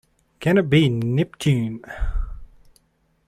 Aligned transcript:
Can 0.39 0.57
it 0.57 0.67
be 0.67 0.89
Neptune? 0.89 1.83